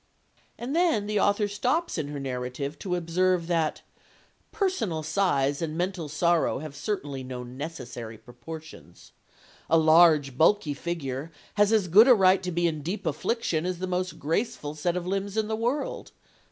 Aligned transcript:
And 0.57 0.75
then 0.75 1.05
the 1.05 1.19
author 1.19 1.47
stops 1.47 1.95
in 1.95 2.07
her 2.07 2.19
narrative 2.19 2.79
to 2.79 2.95
observe 2.95 3.45
that 3.45 3.83
"Personal 4.51 5.03
size 5.03 5.61
and 5.61 5.77
mental 5.77 6.09
sorrow 6.09 6.57
have 6.57 6.75
certainly 6.75 7.23
no 7.23 7.43
necessary 7.43 8.17
proportions. 8.17 9.11
A 9.69 9.77
large, 9.77 10.35
bulky 10.39 10.73
figure 10.73 11.31
has 11.53 11.71
as 11.71 11.87
good 11.87 12.07
a 12.07 12.15
right 12.15 12.41
to 12.41 12.51
be 12.51 12.65
in 12.65 12.81
deep 12.81 13.05
affliction 13.05 13.63
as 13.63 13.77
the 13.77 13.85
most 13.85 14.17
graceful 14.17 14.73
set 14.73 14.97
of 14.97 15.05
limbs 15.05 15.37
in 15.37 15.47
the 15.47 15.55
world. 15.55 16.13